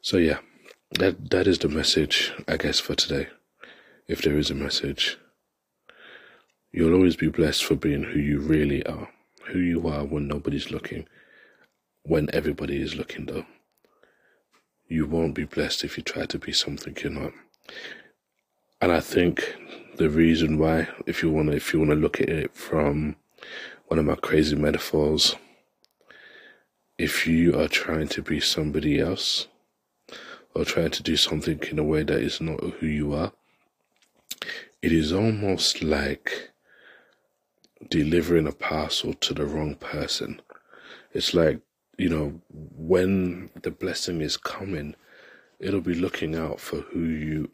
So 0.00 0.16
yeah, 0.16 0.38
that 0.98 1.30
that 1.30 1.46
is 1.46 1.58
the 1.58 1.68
message, 1.68 2.32
I 2.48 2.56
guess, 2.56 2.80
for 2.80 2.94
today. 2.94 3.28
If 4.08 4.22
there 4.22 4.38
is 4.38 4.50
a 4.50 4.54
message, 4.54 5.18
you'll 6.72 6.94
always 6.94 7.16
be 7.16 7.28
blessed 7.28 7.64
for 7.64 7.76
being 7.76 8.04
who 8.04 8.18
you 8.18 8.40
really 8.40 8.84
are, 8.86 9.08
who 9.48 9.58
you 9.58 9.86
are 9.88 10.04
when 10.04 10.26
nobody's 10.26 10.70
looking, 10.70 11.06
when 12.04 12.28
everybody 12.32 12.80
is 12.80 12.96
looking 12.96 13.26
though. 13.26 13.46
You 14.88 15.06
won't 15.06 15.34
be 15.34 15.44
blessed 15.44 15.84
if 15.84 15.96
you 15.96 16.02
try 16.02 16.26
to 16.26 16.38
be 16.38 16.52
something 16.52 16.96
you're 17.02 17.12
not. 17.12 17.32
And 18.80 18.92
I 18.92 19.00
think 19.00 19.56
the 19.96 20.10
reason 20.10 20.58
why, 20.58 20.88
if 21.06 21.22
you 21.22 21.30
wanna 21.30 21.52
if 21.52 21.72
you 21.72 21.80
wanna 21.80 21.94
look 21.94 22.20
at 22.20 22.28
it 22.28 22.54
from 22.54 23.16
one 23.92 23.98
of 23.98 24.06
my 24.06 24.14
crazy 24.14 24.56
metaphors. 24.56 25.36
If 26.96 27.26
you 27.26 27.60
are 27.60 27.68
trying 27.68 28.08
to 28.08 28.22
be 28.22 28.40
somebody 28.40 28.98
else 28.98 29.48
or 30.54 30.64
trying 30.64 30.92
to 30.92 31.02
do 31.02 31.14
something 31.16 31.60
in 31.70 31.78
a 31.78 31.84
way 31.84 32.02
that 32.02 32.20
is 32.20 32.40
not 32.40 32.60
who 32.60 32.86
you 32.86 33.12
are, 33.12 33.32
it 34.80 34.92
is 34.92 35.12
almost 35.12 35.82
like 35.82 36.52
delivering 37.90 38.46
a 38.46 38.52
parcel 38.52 39.12
to 39.12 39.34
the 39.34 39.44
wrong 39.44 39.74
person. 39.74 40.40
It's 41.12 41.34
like, 41.34 41.60
you 42.02 42.08
know, 42.08 42.40
when 42.50 43.48
the 43.62 43.70
blessing 43.70 44.20
is 44.20 44.36
coming, 44.36 44.96
it'll 45.60 45.80
be 45.80 45.94
looking 45.94 46.34
out 46.34 46.58
for 46.58 46.80
who 46.80 47.04
you 47.04 47.50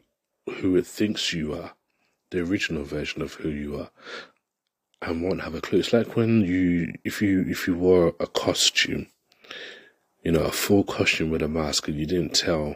who 0.55 0.75
it 0.75 0.87
thinks 0.87 1.33
you 1.33 1.53
are, 1.53 1.73
the 2.31 2.39
original 2.39 2.83
version 2.83 3.21
of 3.21 3.35
who 3.35 3.49
you 3.49 3.79
are, 3.79 3.91
and 5.03 5.21
won't 5.21 5.41
have 5.41 5.53
a 5.53 5.61
clue. 5.61 5.77
It's 5.77 5.93
like 5.93 6.15
when 6.15 6.41
you, 6.41 6.95
if 7.03 7.21
you, 7.21 7.45
if 7.47 7.67
you 7.67 7.75
wore 7.75 8.15
a 8.19 8.25
costume, 8.25 9.05
you 10.23 10.31
know, 10.31 10.41
a 10.41 10.51
full 10.51 10.83
costume 10.83 11.29
with 11.29 11.43
a 11.43 11.47
mask, 11.47 11.87
and 11.87 11.99
you 11.99 12.07
didn't 12.07 12.33
tell 12.33 12.75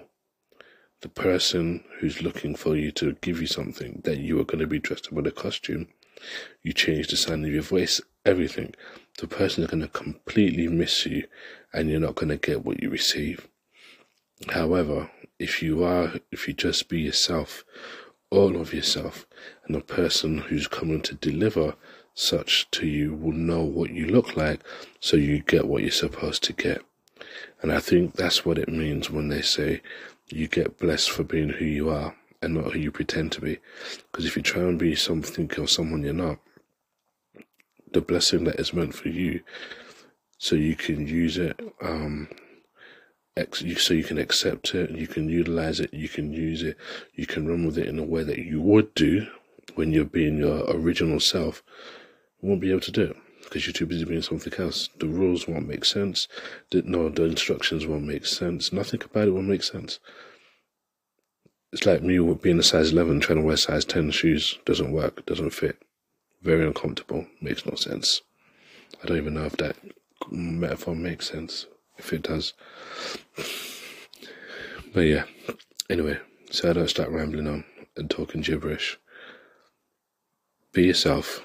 the 1.01 1.09
person 1.09 1.83
who's 1.99 2.21
looking 2.21 2.53
for 2.53 2.75
you 2.75 2.91
to 2.91 3.13
give 3.21 3.41
you 3.41 3.47
something 3.47 4.01
that 4.03 4.19
you 4.19 4.35
were 4.35 4.45
going 4.45 4.59
to 4.59 4.67
be 4.67 4.77
dressed 4.77 5.07
up 5.07 5.13
with 5.13 5.25
a 5.25 5.31
costume. 5.31 5.87
You 6.61 6.71
change 6.73 7.07
the 7.07 7.17
sound 7.17 7.43
of 7.47 7.51
your 7.51 7.63
voice, 7.63 7.99
everything. 8.25 8.73
The 9.19 9.27
person 9.27 9.63
is 9.63 9.69
going 9.69 9.81
to 9.81 9.87
completely 9.89 10.67
miss 10.67 11.05
you, 11.05 11.25
and 11.73 11.89
you're 11.89 11.99
not 11.99 12.15
going 12.15 12.29
to 12.29 12.37
get 12.37 12.65
what 12.65 12.81
you 12.81 12.89
receive. 12.89 13.47
However, 14.49 15.09
if 15.39 15.61
you 15.61 15.83
are, 15.83 16.13
if 16.31 16.47
you 16.47 16.53
just 16.53 16.89
be 16.89 17.01
yourself, 17.01 17.63
all 18.29 18.59
of 18.59 18.73
yourself, 18.73 19.25
and 19.65 19.75
the 19.75 19.81
person 19.81 20.39
who's 20.39 20.67
coming 20.67 21.01
to 21.01 21.15
deliver 21.15 21.75
such 22.15 22.69
to 22.71 22.87
you 22.87 23.13
will 23.13 23.33
know 23.33 23.61
what 23.61 23.91
you 23.91 24.07
look 24.07 24.35
like, 24.35 24.61
so 24.99 25.17
you 25.17 25.39
get 25.39 25.67
what 25.67 25.81
you're 25.81 25.91
supposed 25.91 26.43
to 26.43 26.53
get. 26.53 26.81
And 27.61 27.71
I 27.71 27.79
think 27.79 28.13
that's 28.13 28.45
what 28.45 28.57
it 28.57 28.69
means 28.69 29.09
when 29.09 29.29
they 29.29 29.41
say 29.41 29.81
you 30.29 30.47
get 30.47 30.79
blessed 30.79 31.11
for 31.11 31.23
being 31.23 31.49
who 31.49 31.65
you 31.65 31.89
are 31.89 32.15
and 32.41 32.55
not 32.55 32.73
who 32.73 32.79
you 32.79 32.91
pretend 32.91 33.31
to 33.33 33.41
be. 33.41 33.59
Because 34.11 34.25
if 34.25 34.35
you 34.35 34.41
try 34.41 34.61
and 34.63 34.77
be 34.77 34.95
something 34.95 35.49
or 35.57 35.67
someone 35.67 36.03
you're 36.03 36.13
not, 36.13 36.39
the 37.93 38.01
blessing 38.01 38.43
that 38.45 38.59
is 38.59 38.73
meant 38.73 38.93
for 38.93 39.09
you, 39.09 39.41
so 40.38 40.55
you 40.55 40.75
can 40.75 41.07
use 41.07 41.38
it, 41.38 41.59
um, 41.81 42.27
ex- 43.38 43.63
so 43.77 43.93
you 43.93 44.03
can 44.03 44.17
accept 44.17 44.75
it, 44.75 44.91
you 44.91 45.07
can 45.07 45.29
utilize 45.29 45.79
it, 45.79 45.93
you 45.93 46.09
can 46.09 46.33
use 46.33 46.63
it, 46.63 46.77
you 47.13 47.25
can 47.25 47.47
run 47.47 47.65
with 47.65 47.77
it 47.77 47.88
in 47.88 48.00
a 48.00 48.03
way 48.03 48.23
that 48.23 48.39
you 48.39 48.62
would 48.62 48.93
do 48.93 49.27
when 49.75 49.91
you're 49.91 50.05
being 50.05 50.38
your 50.38 50.69
original 50.69 51.19
self, 51.19 51.63
you 52.41 52.50
won't 52.50 52.62
be 52.62 52.71
able 52.71 52.81
to 52.81 52.91
do 52.91 53.03
it 53.03 53.17
because 53.43 53.65
you're 53.65 53.73
too 53.73 53.85
busy 53.85 54.05
being 54.05 54.21
something 54.21 54.53
else. 54.57 54.89
The 55.00 55.07
rules 55.07 55.47
won't 55.47 55.67
make 55.67 55.85
sense. 55.85 56.27
The, 56.71 56.81
no, 56.83 57.09
the 57.09 57.23
instructions 57.25 57.85
won't 57.85 58.05
make 58.05 58.25
sense. 58.25 58.71
Nothing 58.71 59.01
about 59.03 59.27
it 59.27 59.31
will 59.31 59.41
make 59.41 59.63
sense. 59.63 60.00
It's 61.71 61.85
like 61.85 62.03
me 62.03 62.19
being 62.35 62.59
a 62.59 62.63
size 62.63 62.91
11 62.91 63.19
trying 63.19 63.39
to 63.39 63.45
wear 63.45 63.57
size 63.57 63.85
10 63.85 64.12
shoes. 64.12 64.59
Doesn't 64.65 64.91
work, 64.91 65.25
doesn't 65.25 65.51
fit. 65.51 65.77
Very 66.43 66.67
uncomfortable, 66.67 67.25
makes 67.41 67.65
no 67.65 67.75
sense. 67.75 68.21
I 69.01 69.07
don't 69.07 69.17
even 69.17 69.33
know 69.33 69.45
if 69.45 69.55
that 69.57 69.77
metaphor 70.29 70.93
makes 70.93 71.29
sense, 71.29 71.67
if 71.97 72.12
it 72.12 72.23
does. 72.23 72.53
But 74.93 75.01
yeah, 75.01 75.23
anyway, 75.89 76.19
so 76.51 76.69
I 76.69 76.73
don't 76.73 76.89
start 76.89 77.12
rambling 77.12 77.47
on 77.47 77.63
and 77.95 78.09
talking 78.09 78.41
gibberish. 78.41 79.00
Be 80.73 80.88
yourself. 80.88 81.41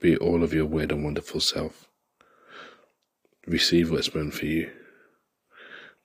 Be 0.00 0.16
all 0.16 0.42
of 0.42 0.52
your 0.52 0.66
weird 0.66 0.90
and 0.90 1.04
wonderful 1.04 1.40
self. 1.40 1.88
Receive 3.46 3.92
what's 3.92 4.12
meant 4.12 4.34
for 4.34 4.46
you. 4.46 4.72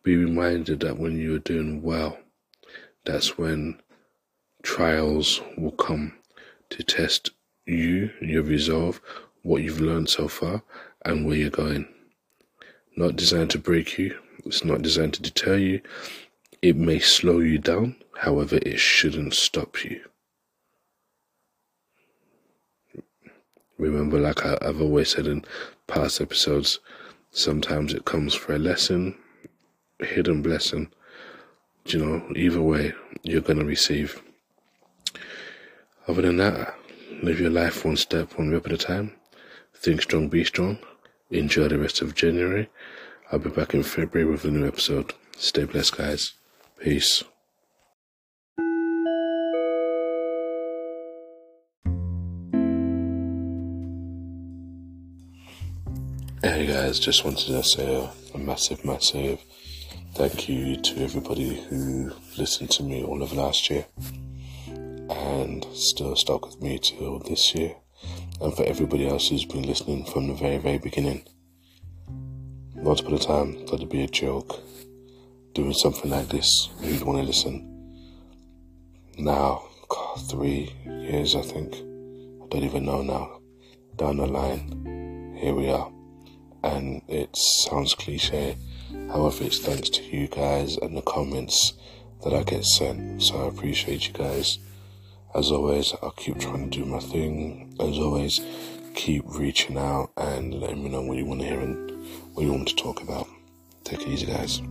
Be 0.04 0.16
reminded 0.16 0.82
that 0.82 1.00
when 1.00 1.18
you 1.18 1.36
are 1.36 1.40
doing 1.40 1.82
well, 1.82 2.20
that's 3.04 3.38
when 3.38 3.82
trials 4.62 5.42
will 5.58 5.72
come 5.72 6.14
to 6.70 6.84
test 6.84 7.32
you, 7.66 8.12
your 8.22 8.44
resolve, 8.44 9.02
what 9.44 9.62
you've 9.62 9.82
learned 9.82 10.10
so 10.10 10.28
far, 10.28 10.64
and 11.04 11.26
where 11.26 11.38
you're 11.38 11.50
going. 11.50 11.88
Not 12.96 13.16
designed 13.16 13.52
to 13.52 13.60
break 13.60 13.98
you, 13.98 14.18
it's 14.46 14.64
not 14.64 14.82
designed 14.82 15.14
to 15.16 15.22
deter 15.22 15.58
you. 15.58 15.82
It 16.62 16.76
may 16.76 17.00
slow 17.00 17.40
you 17.40 17.58
down, 17.58 17.96
however, 18.18 18.58
it 18.62 18.80
shouldn't 18.80 19.34
stop 19.34 19.84
you. 19.84 20.02
Remember, 23.78 24.20
like 24.20 24.46
I've 24.46 24.82
always 24.82 25.10
said 25.10 25.28
in 25.28 25.44
past 25.88 26.22
episodes, 26.22 26.80
sometimes 27.32 27.94
it 27.94 28.06
comes 28.06 28.34
for 28.34 28.56
a 28.56 28.58
lesson, 28.58 29.18
hidden 30.00 30.42
blessing, 30.42 30.90
you 31.86 32.04
know, 32.04 32.26
either 32.36 32.62
way, 32.62 32.94
you're 33.24 33.42
going 33.42 33.60
to 33.60 33.66
receive. 33.66 34.22
Other 36.08 36.22
than 36.22 36.38
that, 36.38 36.76
live 37.26 37.40
your 37.40 37.50
life 37.50 37.84
one 37.84 37.98
step, 37.98 38.38
one 38.38 38.52
rip 38.52 38.68
at 38.68 38.72
a 38.72 38.78
time. 38.78 39.12
Think 39.74 40.04
strong, 40.04 40.30
be 40.30 40.44
strong. 40.44 40.78
Enjoy 41.32 41.68
the 41.68 41.80
rest 41.80 42.04
of 42.04 42.14
January. 42.14 42.70
I'll 43.32 43.40
be 43.40 43.50
back 43.50 43.74
in 43.74 43.82
February 43.82 44.30
with 44.30 44.46
a 44.46 44.52
new 44.52 44.68
episode. 44.68 45.12
Stay 45.36 45.64
blessed, 45.64 45.98
guys. 45.98 46.34
Peace. 46.80 47.24
Hey 56.44 56.68
guys, 56.68 57.00
just 57.00 57.26
wanted 57.26 57.48
to 57.48 57.64
say 57.64 57.96
a, 57.96 58.12
a 58.36 58.38
massive, 58.38 58.86
massive 58.86 59.40
Thank 60.14 60.48
you 60.48 60.76
to 60.78 61.04
everybody 61.04 61.56
who 61.56 62.14
listened 62.38 62.70
to 62.72 62.84
me 62.84 63.04
all 63.04 63.24
of 63.24 63.34
last 63.34 63.70
year 63.72 63.86
and 65.26 65.66
still 65.74 66.16
stuck 66.16 66.46
with 66.46 66.62
me 66.62 66.78
till 66.80 67.20
this 67.20 67.56
year, 67.56 67.76
and 68.42 68.56
for 68.56 68.64
everybody 68.64 69.08
else 69.08 69.30
who's 69.30 69.46
been 69.46 69.64
listening 69.64 70.06
from 70.06 70.28
the 70.28 70.34
very, 70.34 70.58
very 70.58 70.78
beginning. 70.78 71.26
Once 72.76 73.02
upon 73.02 73.14
a 73.14 73.20
time, 73.20 73.54
thought 73.66 73.76
it'd 73.76 73.90
be 73.90 74.04
a 74.04 74.08
joke 74.08 74.62
doing 75.54 75.74
something 75.74 76.12
like 76.12 76.28
this. 76.30 76.70
Who'd 76.80 77.02
want 77.02 77.20
to 77.20 77.26
listen? 77.26 77.72
Now, 79.18 79.64
God, 79.90 80.30
three 80.30 80.74
years, 80.86 81.36
I 81.36 81.42
think. 81.42 81.74
I 81.76 82.48
don't 82.50 82.64
even 82.64 82.86
know 82.86 83.02
now. 83.02 83.40
Down 83.96 84.18
the 84.18 84.28
line, 84.28 85.36
here 85.40 85.54
we 85.54 85.70
are. 85.70 85.92
And 86.64 87.02
it 87.08 87.36
sounds 87.36 87.96
cliche 87.96 88.58
However, 89.10 89.44
it's 89.44 89.60
thanks 89.60 89.90
to 89.90 90.04
you 90.04 90.28
guys 90.28 90.78
and 90.78 90.98
the 90.98 91.02
comments 91.02 91.74
that 92.24 92.34
I 92.34 92.44
get 92.44 92.66
sent. 92.66 93.22
So 93.22 93.46
I 93.46 93.48
appreciate 93.48 94.08
you 94.08 94.14
guys. 94.14 94.60
As 95.36 95.52
always, 95.52 95.94
I'll 96.02 96.12
keep 96.12 96.40
trying 96.40 96.70
to 96.70 96.80
do 96.80 96.86
my 96.86 97.00
thing. 97.00 97.76
As 97.78 98.00
always, 98.00 98.40
keep 98.94 99.24
reaching 99.28 99.78
out 99.78 100.12
and 100.16 100.54
letting 100.62 100.82
me 100.82 100.90
know 100.90 101.02
what 101.02 101.18
you 101.18 101.26
want 101.26 101.42
to 101.42 101.48
hear 101.48 101.60
and 101.60 102.08
what 102.34 102.44
you 102.44 102.54
want 102.54 102.70
to 102.70 102.76
talk 102.76 103.02
about. 103.02 103.28
Take 103.84 104.04
it 104.04 104.08
easy, 104.08 104.28
guys. 104.28 104.62